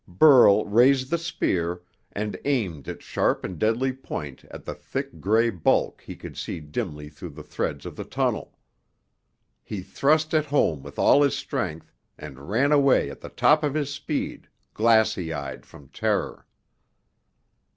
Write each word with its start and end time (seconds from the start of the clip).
Burl 0.07 0.65
raised 0.65 1.11
the 1.11 1.19
spear 1.19 1.83
and 2.11 2.35
aimed 2.43 2.87
its 2.87 3.05
sharp 3.05 3.43
and 3.45 3.59
deadly 3.59 3.93
point 3.93 4.43
at 4.45 4.65
the 4.65 4.73
thick 4.73 5.19
gray 5.21 5.51
bulk 5.51 6.01
he 6.01 6.15
could 6.15 6.35
see 6.35 6.59
dimly 6.59 7.07
through 7.07 7.29
the 7.29 7.43
threads 7.43 7.85
of 7.85 7.95
the 7.95 8.03
tunnel. 8.03 8.57
He 9.63 9.81
thrust 9.83 10.33
it 10.33 10.45
home 10.45 10.81
with 10.81 10.97
all 10.97 11.21
his 11.21 11.35
strength 11.37 11.93
and 12.17 12.49
ran 12.49 12.71
away 12.71 13.11
at 13.11 13.21
the 13.21 13.29
top 13.29 13.63
of 13.63 13.75
his 13.75 13.93
speed, 13.93 14.47
glassy 14.73 15.31
eyed 15.31 15.67
from 15.67 15.87
terror. 15.89 16.47